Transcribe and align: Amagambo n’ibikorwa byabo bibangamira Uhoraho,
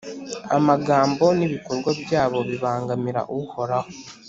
Amagambo 0.57 1.25
n’ibikorwa 1.37 1.89
byabo 2.01 2.39
bibangamira 2.49 3.21
Uhoraho, 3.37 3.89